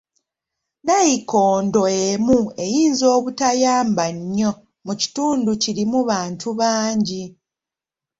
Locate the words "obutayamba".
3.17-4.05